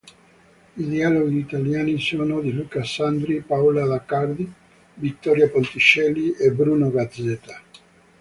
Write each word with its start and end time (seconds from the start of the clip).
I 0.77 0.83
dialoghi 0.89 1.37
italiani 1.37 1.99
sono 1.99 2.39
di 2.41 2.51
Luca 2.51 2.83
Sandri, 2.83 3.41
Paola 3.41 3.85
D'Accardi, 3.85 4.51
Vittoria 4.95 5.47
Ponticelli 5.47 6.31
e 6.31 6.49
Bruno 6.51 6.89
Gazzetta. 6.89 7.61